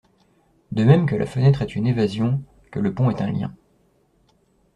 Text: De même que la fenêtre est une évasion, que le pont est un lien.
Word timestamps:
De 0.71 0.83
même 0.83 1.05
que 1.05 1.15
la 1.15 1.27
fenêtre 1.27 1.61
est 1.61 1.75
une 1.75 1.85
évasion, 1.85 2.41
que 2.71 2.79
le 2.79 2.91
pont 2.91 3.11
est 3.11 3.21
un 3.21 3.31
lien. 3.31 3.55